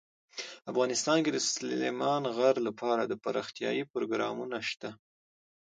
[0.71, 4.89] افغانستان کې د سلیمان غر لپاره دپرمختیا پروګرامونه شته.